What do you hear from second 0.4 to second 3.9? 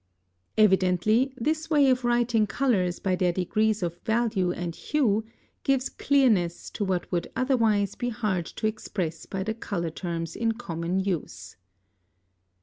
(70) Evidently, this way of writing colors by their degrees